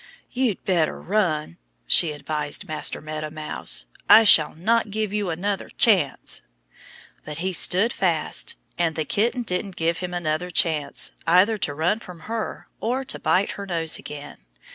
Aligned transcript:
"You'd 0.31 0.65
better 0.65 0.99
run!" 0.99 1.59
she 1.85 2.11
advised 2.11 2.67
Master 2.67 3.01
Meadow 3.01 3.29
Mouse. 3.29 3.85
"I 4.09 4.23
shall 4.23 4.55
not 4.55 4.89
give 4.89 5.13
you 5.13 5.29
another 5.29 5.69
chance!" 5.69 6.41
But 7.23 7.37
he 7.37 7.53
stood 7.53 7.93
fast. 7.93 8.55
And 8.79 8.95
the 8.95 9.05
kitten 9.05 9.43
didn't 9.43 9.75
give 9.75 9.99
him 9.99 10.15
another 10.15 10.49
chance, 10.49 11.11
either 11.27 11.59
to 11.59 11.75
run 11.75 11.99
from 11.99 12.21
her, 12.21 12.67
or 12.79 13.03
to 13.05 13.19
bite 13.19 13.51
her 13.51 13.67
nose 13.67 13.99
again. 13.99 14.37